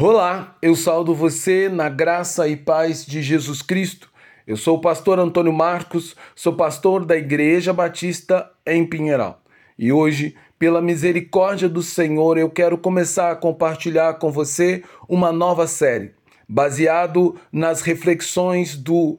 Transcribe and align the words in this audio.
Olá, 0.00 0.56
eu 0.62 0.76
saldo 0.76 1.12
você 1.12 1.68
na 1.68 1.88
graça 1.88 2.46
e 2.46 2.56
paz 2.56 3.04
de 3.04 3.20
Jesus 3.20 3.62
Cristo. 3.62 4.08
Eu 4.46 4.56
sou 4.56 4.76
o 4.76 4.80
pastor 4.80 5.18
Antônio 5.18 5.52
Marcos, 5.52 6.14
sou 6.36 6.52
pastor 6.52 7.04
da 7.04 7.16
Igreja 7.16 7.72
Batista 7.72 8.48
em 8.64 8.86
Pinheiral. 8.86 9.42
E 9.76 9.90
hoje, 9.90 10.36
pela 10.56 10.80
misericórdia 10.80 11.68
do 11.68 11.82
Senhor, 11.82 12.38
eu 12.38 12.48
quero 12.48 12.78
começar 12.78 13.32
a 13.32 13.34
compartilhar 13.34 14.14
com 14.20 14.30
você 14.30 14.84
uma 15.08 15.32
nova 15.32 15.66
série, 15.66 16.12
baseado 16.48 17.34
nas 17.50 17.80
reflexões 17.80 18.76
do 18.76 19.18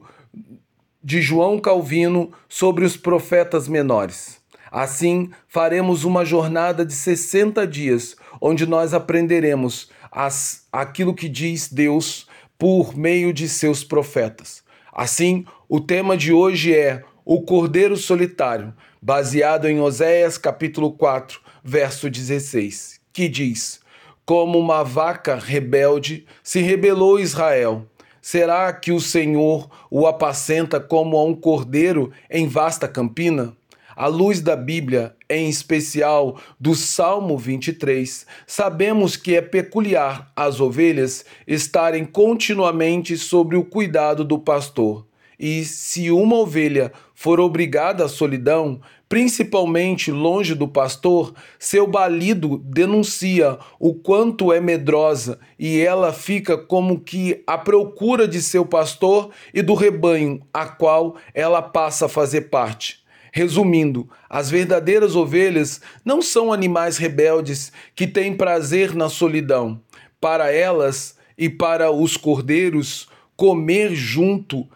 de 1.04 1.20
João 1.20 1.58
Calvino 1.58 2.32
sobre 2.48 2.86
os 2.86 2.96
profetas 2.96 3.68
menores. 3.68 4.39
Assim, 4.70 5.30
faremos 5.48 6.04
uma 6.04 6.24
jornada 6.24 6.84
de 6.84 6.92
60 6.92 7.66
dias, 7.66 8.16
onde 8.40 8.66
nós 8.66 8.94
aprenderemos 8.94 9.90
as, 10.10 10.66
aquilo 10.72 11.14
que 11.14 11.28
diz 11.28 11.68
Deus 11.68 12.26
por 12.58 12.96
meio 12.96 13.32
de 13.32 13.48
seus 13.48 13.82
profetas. 13.82 14.62
Assim, 14.92 15.44
o 15.68 15.80
tema 15.80 16.16
de 16.16 16.32
hoje 16.32 16.74
é 16.74 17.02
o 17.24 17.42
Cordeiro 17.42 17.96
Solitário, 17.96 18.74
baseado 19.00 19.68
em 19.68 19.80
Oséias 19.80 20.36
capítulo 20.36 20.92
4, 20.92 21.40
verso 21.64 22.10
16, 22.10 23.00
que 23.12 23.28
diz: 23.28 23.80
Como 24.24 24.58
uma 24.58 24.82
vaca 24.82 25.36
rebelde 25.36 26.26
se 26.42 26.60
rebelou 26.60 27.18
Israel. 27.18 27.86
Será 28.20 28.70
que 28.72 28.92
o 28.92 29.00
Senhor 29.00 29.70
o 29.90 30.06
apacenta 30.06 30.78
como 30.78 31.16
a 31.16 31.24
um 31.24 31.34
cordeiro 31.34 32.12
em 32.28 32.46
vasta 32.46 32.86
campina? 32.86 33.56
À 34.00 34.06
luz 34.06 34.40
da 34.40 34.56
Bíblia, 34.56 35.14
em 35.28 35.46
especial 35.46 36.40
do 36.58 36.74
Salmo 36.74 37.36
23, 37.36 38.24
sabemos 38.46 39.14
que 39.14 39.36
é 39.36 39.42
peculiar 39.42 40.32
as 40.34 40.58
ovelhas 40.58 41.22
estarem 41.46 42.06
continuamente 42.06 43.14
sob 43.18 43.54
o 43.56 43.62
cuidado 43.62 44.24
do 44.24 44.38
pastor. 44.38 45.06
E 45.38 45.66
se 45.66 46.10
uma 46.10 46.36
ovelha 46.36 46.90
for 47.14 47.38
obrigada 47.40 48.06
à 48.06 48.08
solidão, 48.08 48.80
principalmente 49.06 50.10
longe 50.10 50.54
do 50.54 50.66
pastor, 50.66 51.34
seu 51.58 51.86
balido 51.86 52.56
denuncia 52.64 53.58
o 53.78 53.92
quanto 53.92 54.50
é 54.50 54.62
medrosa 54.62 55.38
e 55.58 55.78
ela 55.78 56.10
fica 56.10 56.56
como 56.56 57.00
que 57.00 57.42
à 57.46 57.58
procura 57.58 58.26
de 58.26 58.40
seu 58.40 58.64
pastor 58.64 59.28
e 59.52 59.60
do 59.60 59.74
rebanho 59.74 60.40
a 60.54 60.64
qual 60.64 61.16
ela 61.34 61.60
passa 61.60 62.06
a 62.06 62.08
fazer 62.08 62.48
parte. 62.48 62.99
Resumindo, 63.32 64.08
as 64.28 64.50
verdadeiras 64.50 65.14
ovelhas 65.14 65.80
não 66.04 66.20
são 66.20 66.52
animais 66.52 66.96
rebeldes 66.96 67.72
que 67.94 68.06
têm 68.06 68.36
prazer 68.36 68.94
na 68.94 69.08
solidão. 69.08 69.80
Para 70.20 70.52
elas 70.52 71.16
e 71.38 71.48
para 71.48 71.90
os 71.90 72.16
cordeiros, 72.16 73.08
comer 73.36 73.94
junto 73.94 74.68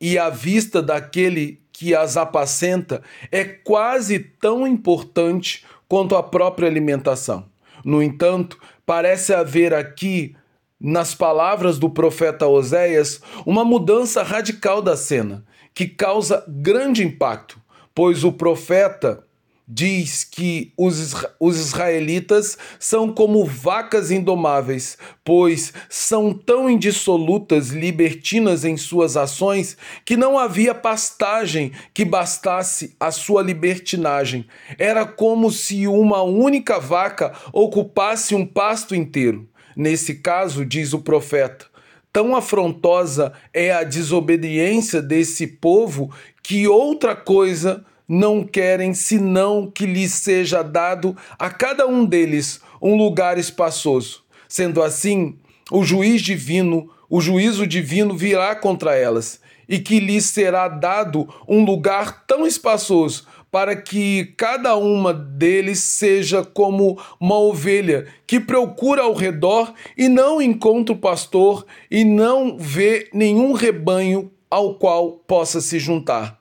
e 0.00 0.18
à 0.18 0.28
vista 0.28 0.82
daquele 0.82 1.62
que 1.72 1.94
as 1.94 2.16
apacenta 2.16 3.02
é 3.32 3.44
quase 3.44 4.18
tão 4.18 4.66
importante 4.66 5.64
quanto 5.88 6.14
a 6.16 6.22
própria 6.22 6.68
alimentação. 6.68 7.46
No 7.84 8.02
entanto, 8.02 8.58
parece 8.84 9.32
haver 9.32 9.72
aqui, 9.72 10.36
nas 10.80 11.14
palavras 11.14 11.78
do 11.78 11.88
profeta 11.88 12.46
Oséias, 12.46 13.20
uma 13.46 13.64
mudança 13.64 14.22
radical 14.22 14.82
da 14.82 14.96
cena, 14.96 15.44
que 15.72 15.86
causa 15.86 16.44
grande 16.46 17.02
impacto 17.02 17.58
pois 17.94 18.24
o 18.24 18.32
profeta 18.32 19.24
diz 19.66 20.24
que 20.24 20.72
os, 20.76 21.14
os 21.40 21.58
israelitas 21.58 22.58
são 22.78 23.12
como 23.12 23.44
vacas 23.46 24.10
indomáveis, 24.10 24.98
pois 25.24 25.72
são 25.88 26.34
tão 26.34 26.68
indissolutas, 26.68 27.68
libertinas 27.68 28.64
em 28.64 28.76
suas 28.76 29.16
ações, 29.16 29.76
que 30.04 30.16
não 30.16 30.38
havia 30.38 30.74
pastagem 30.74 31.72
que 31.94 32.04
bastasse 32.04 32.94
a 33.00 33.10
sua 33.10 33.42
libertinagem. 33.42 34.46
Era 34.78 35.06
como 35.06 35.50
se 35.50 35.86
uma 35.86 36.22
única 36.22 36.78
vaca 36.78 37.32
ocupasse 37.52 38.34
um 38.34 38.44
pasto 38.44 38.94
inteiro. 38.94 39.48
Nesse 39.74 40.16
caso, 40.16 40.64
diz 40.64 40.92
o 40.92 41.00
profeta, 41.00 41.66
tão 42.14 42.36
afrontosa 42.36 43.32
é 43.52 43.72
a 43.72 43.82
desobediência 43.82 45.02
desse 45.02 45.48
povo 45.48 46.12
que 46.44 46.68
outra 46.68 47.16
coisa 47.16 47.84
não 48.06 48.44
querem 48.44 48.94
senão 48.94 49.68
que 49.68 49.84
lhes 49.84 50.12
seja 50.12 50.62
dado 50.62 51.16
a 51.36 51.50
cada 51.50 51.88
um 51.88 52.04
deles 52.04 52.60
um 52.80 52.96
lugar 52.96 53.36
espaçoso. 53.36 54.22
Sendo 54.48 54.80
assim, 54.80 55.36
o 55.72 55.82
juiz 55.82 56.22
divino, 56.22 56.88
o 57.10 57.20
juízo 57.20 57.66
divino 57.66 58.16
virá 58.16 58.54
contra 58.54 58.94
elas, 58.94 59.40
e 59.68 59.80
que 59.80 59.98
lhes 59.98 60.26
será 60.26 60.68
dado 60.68 61.28
um 61.48 61.64
lugar 61.64 62.24
tão 62.28 62.46
espaçoso 62.46 63.26
para 63.54 63.76
que 63.76 64.34
cada 64.36 64.74
uma 64.74 65.14
deles 65.14 65.78
seja 65.78 66.44
como 66.44 67.00
uma 67.20 67.38
ovelha 67.38 68.08
que 68.26 68.40
procura 68.40 69.02
ao 69.02 69.14
redor 69.14 69.72
e 69.96 70.08
não 70.08 70.42
encontra 70.42 70.92
o 70.92 70.98
pastor 70.98 71.64
e 71.88 72.02
não 72.02 72.58
vê 72.58 73.08
nenhum 73.14 73.52
rebanho 73.52 74.32
ao 74.50 74.74
qual 74.74 75.12
possa 75.12 75.60
se 75.60 75.78
juntar. 75.78 76.36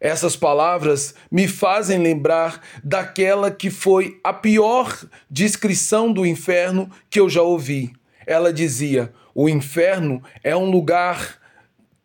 Essas 0.00 0.34
palavras 0.34 1.14
me 1.30 1.46
fazem 1.46 2.00
lembrar 2.00 2.60
daquela 2.82 3.52
que 3.52 3.70
foi 3.70 4.18
a 4.24 4.32
pior 4.32 4.92
descrição 5.30 6.12
do 6.12 6.26
inferno 6.26 6.90
que 7.08 7.20
eu 7.20 7.30
já 7.30 7.42
ouvi. 7.42 7.92
Ela 8.26 8.52
dizia: 8.52 9.12
o 9.32 9.48
inferno 9.48 10.20
é 10.42 10.56
um 10.56 10.68
lugar 10.68 11.38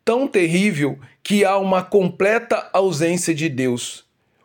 tão 0.04 0.28
terrível 0.28 0.96
que 1.24 1.44
há 1.44 1.58
uma 1.58 1.82
completa 1.82 2.70
ausência 2.72 3.34
de 3.34 3.48
Deus 3.48 4.04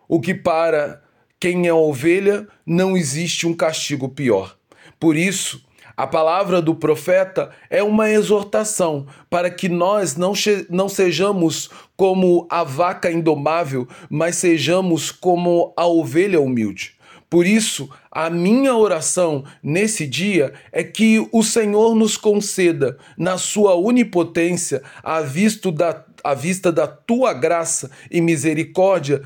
o 0.10 0.20
que 0.20 0.34
para 0.34 1.02
quem 1.40 1.68
é 1.68 1.74
ovelha 1.74 2.48
não 2.66 2.98
existe 2.98 3.48
um 3.48 3.54
castigo 3.54 4.10
pior. 4.10 4.58
Por 5.00 5.16
isso, 5.16 5.64
a 5.96 6.08
palavra 6.08 6.62
do 6.62 6.74
profeta 6.74 7.52
é 7.70 7.84
uma 7.84 8.10
exortação 8.10 9.06
para 9.30 9.50
que 9.50 9.70
nós 9.70 10.16
não, 10.16 10.34
não 10.70 10.90
sejamos 10.90 11.70
como 11.96 12.48
a 12.50 12.64
vaca 12.64 13.12
indomável, 13.12 13.88
mas 14.10 14.38
sejamos 14.38 15.12
como 15.12 15.74
a 15.78 15.86
ovelha 15.86 16.42
humilde. 16.42 16.96
Por 17.30 17.46
isso, 17.46 17.88
a 18.12 18.30
minha 18.30 18.76
oração 18.76 19.44
nesse 19.62 20.08
dia 20.08 20.54
é 20.72 20.84
que 20.84 21.28
o 21.32 21.44
Senhor 21.44 21.94
nos 21.94 22.18
conceda, 22.18 22.98
na 23.16 23.38
sua 23.38 23.76
onipotência, 23.76 24.82
à 25.04 25.22
vista 25.22 25.72
da, 25.72 26.04
à 26.24 26.34
vista 26.34 26.72
da 26.72 26.88
tua 26.88 27.34
graça 27.34 27.92
e 28.10 28.20
misericórdia, 28.20 29.22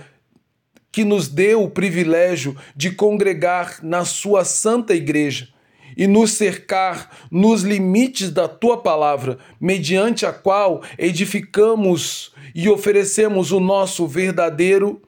que 0.93 1.03
nos 1.03 1.27
deu 1.27 1.63
o 1.63 1.69
privilégio 1.71 2.55
de 2.75 2.91
congregar 2.91 3.79
na 3.81 4.05
Sua 4.05 4.45
Santa 4.45 4.93
Igreja 4.93 5.49
e 5.97 6.05
nos 6.05 6.33
cercar 6.33 7.09
nos 7.31 7.63
limites 7.63 8.29
da 8.29 8.47
tua 8.47 8.77
palavra, 8.77 9.39
mediante 9.59 10.23
a 10.23 10.31
qual 10.31 10.83
edificamos 10.97 12.31
e 12.53 12.69
oferecemos 12.69 13.51
o 13.51 13.59
nosso 13.59 14.07
verdadeiro 14.07 15.01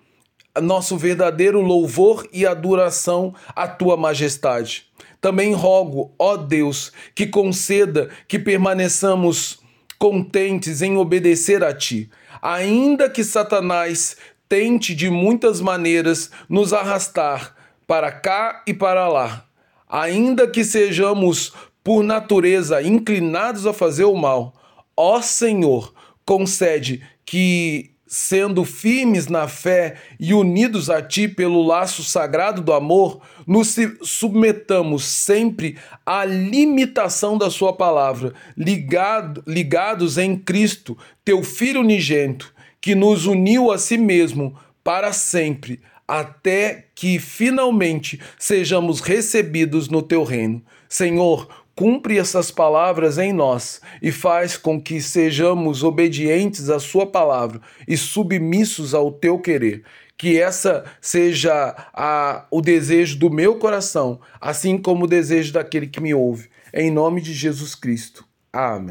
nosso 0.62 0.97
verdadeiro 0.97 1.59
louvor 1.59 2.25
e 2.31 2.46
adoração 2.46 3.35
à 3.50 3.67
tua 3.67 3.97
majestade. 3.97 4.85
Também 5.19 5.53
rogo, 5.53 6.13
ó 6.17 6.38
Deus, 6.38 6.94
que 7.13 7.28
conceda 7.28 8.09
que 8.25 8.40
permaneçamos 8.40 9.59
contentes 10.00 10.81
em 10.81 10.96
obedecer 10.96 11.62
a 11.62 11.73
ti, 11.73 12.09
ainda 12.41 13.09
que 13.09 13.22
Satanás 13.22 14.16
tente 14.47 14.94
de 14.95 15.09
muitas 15.09 15.61
maneiras 15.61 16.29
nos 16.50 16.73
arrastar 16.73 17.56
para 17.88 18.11
cá 18.11 18.63
e 18.67 18.73
para 18.73 19.07
lá. 19.07 19.45
Ainda 19.88 20.47
que 20.47 20.63
sejamos, 20.63 21.53
por 21.83 22.03
natureza, 22.03 22.81
inclinados 22.81 23.67
a 23.67 23.73
fazer 23.73 24.05
o 24.05 24.16
mal, 24.16 24.53
ó 24.97 25.22
Senhor, 25.22 25.93
concede 26.25 27.03
que, 27.23 27.91
sendo 28.08 28.66
firmes 28.66 29.28
na 29.28 29.47
fé 29.47 29.97
e 30.20 30.34
unidos 30.34 30.90
a 30.90 31.02
Ti 31.02 31.28
pelo 31.28 31.61
laço 31.64 32.03
sagrado 32.03 32.61
do 32.61 32.73
amor, 32.73 33.22
nos 33.46 33.75
submetamos 34.02 35.05
sempre 35.05 35.78
à 36.03 36.25
limitação 36.25 37.37
da 37.37 37.52
Sua 37.52 37.73
palavra, 37.73 38.34
ligado, 38.58 39.43
ligados 39.46 40.17
em 40.17 40.35
Cristo, 40.35 40.97
Teu 41.23 41.43
Filho 41.43 41.81
unigênito 41.81 42.54
que 42.79 42.95
nos 42.95 43.25
uniu 43.25 43.72
a 43.72 43.77
si 43.77 43.97
mesmo 43.97 44.55
para 44.83 45.11
sempre, 45.11 45.81
até 46.07 46.87
que 46.93 47.17
finalmente 47.19 48.19
sejamos 48.37 49.01
recebidos 49.01 49.89
no 49.89 50.01
teu 50.01 50.23
reino. 50.23 50.61
Senhor, 50.87 51.47
cumpre 51.75 52.17
essas 52.17 52.51
palavras 52.51 53.17
em 53.17 53.33
nós 53.33 53.81
e 54.01 54.11
faz 54.11 54.55
com 54.55 54.81
que 54.81 55.01
sejamos 55.01 55.83
obedientes 55.83 56.69
à 56.69 56.79
Sua 56.79 57.05
palavra 57.05 57.59
e 57.87 57.97
submissos 57.97 58.93
ao 58.93 59.11
teu 59.11 59.39
querer. 59.39 59.83
Que 60.17 60.39
essa 60.39 60.85
seja 61.01 61.75
a, 61.93 62.45
o 62.49 62.61
desejo 62.61 63.17
do 63.17 63.29
meu 63.29 63.55
coração, 63.55 64.22
assim 64.39 64.77
como 64.77 65.03
o 65.03 65.07
desejo 65.07 65.51
daquele 65.51 65.87
que 65.87 65.99
me 65.99 66.13
ouve. 66.13 66.49
Em 66.73 66.89
nome 66.89 67.19
de 67.19 67.33
Jesus 67.33 67.75
Cristo. 67.75 68.25
Amém. 68.53 68.83